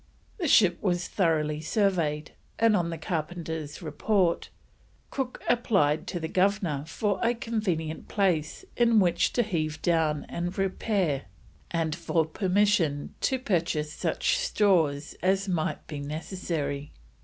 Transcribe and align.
The 0.39 0.47
ship 0.47 0.81
was 0.81 1.07
thoroughly 1.07 1.61
surveyed, 1.61 2.31
and 2.57 2.75
on 2.75 2.89
the 2.89 2.97
carpenter's 2.97 3.83
report, 3.83 4.49
Cook 5.11 5.43
applied 5.47 6.07
to 6.07 6.19
the 6.19 6.27
Governor 6.27 6.85
for 6.87 7.19
a 7.21 7.35
convenient 7.35 8.07
place 8.07 8.65
in 8.75 8.99
which 8.99 9.31
to 9.33 9.43
heave 9.43 9.79
down 9.83 10.25
and 10.27 10.57
repair, 10.57 11.25
and 11.69 11.95
for 11.95 12.25
permission 12.25 13.13
to 13.21 13.37
purchase 13.37 13.93
such 13.93 14.37
stores 14.39 15.13
as 15.21 15.47
might 15.47 15.85
be 15.85 15.99
necessary. 15.99 16.91